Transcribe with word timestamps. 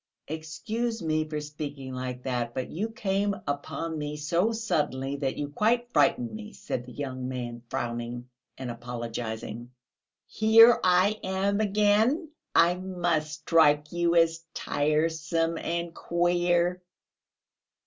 "Excuse 0.27 1.03
me 1.03 1.29
for 1.29 1.39
speaking 1.39 1.93
like 1.93 2.23
that... 2.23 2.55
but 2.55 2.71
you 2.71 2.89
came 2.89 3.35
upon 3.45 3.99
me 3.99 4.17
so 4.17 4.51
suddenly 4.51 5.15
that 5.17 5.37
you 5.37 5.49
quite 5.49 5.93
frightened 5.93 6.33
me," 6.33 6.53
said 6.53 6.87
the 6.87 6.91
young 6.91 7.27
man, 7.27 7.61
frowning 7.69 8.27
and 8.57 8.71
apologising. 8.71 9.69
"Here 10.25 10.79
I 10.83 11.19
am 11.23 11.59
again. 11.59 12.29
I 12.55 12.73
must 12.73 13.31
strike 13.41 13.91
you 13.91 14.15
as 14.15 14.43
tiresome 14.55 15.59
and 15.59 15.93
queer." 15.93 16.81